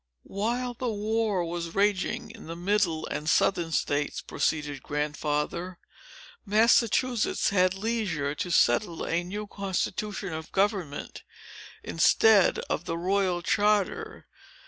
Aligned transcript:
"While 0.23 0.73
the 0.73 0.89
war 0.89 1.45
was 1.45 1.75
raging 1.75 2.31
in 2.31 2.47
the 2.47 2.55
Middle 2.55 3.05
and 3.05 3.29
Southern 3.29 3.71
States," 3.71 4.19
proceeded 4.19 4.81
Grandfather, 4.81 5.77
"Massachusetts 6.43 7.51
had 7.51 7.75
leisure 7.75 8.33
to 8.33 8.49
settle 8.49 9.05
a 9.05 9.23
new 9.23 9.45
constitution 9.45 10.33
of 10.33 10.51
government, 10.51 11.21
instead 11.83 12.57
of 12.67 12.85
the 12.85 12.97
royal 12.97 13.43
charter. 13.43 14.25